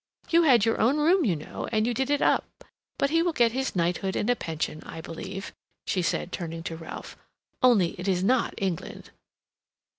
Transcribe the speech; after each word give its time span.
You 0.31 0.41
had 0.41 0.65
your 0.65 0.81
own 0.81 0.97
room, 0.97 1.25
you 1.25 1.35
know, 1.35 1.69
and 1.71 1.85
you 1.85 1.93
did 1.93 2.09
it 2.09 2.23
up. 2.23 2.45
But 2.97 3.11
he 3.11 3.21
will 3.21 3.33
get 3.33 3.51
his 3.51 3.75
knighthood 3.75 4.15
and 4.15 4.31
a 4.31 4.35
pension, 4.35 4.81
I 4.83 4.99
believe," 4.99 5.53
she 5.85 6.01
said, 6.01 6.31
turning 6.31 6.63
to 6.63 6.75
Ralph, 6.75 7.15
"only 7.61 7.89
it 7.99 8.07
is 8.07 8.23
not 8.23 8.55
England." 8.57 9.11